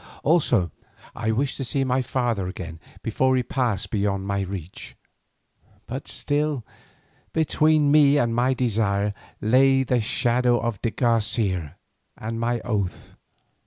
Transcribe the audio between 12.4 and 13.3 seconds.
oath.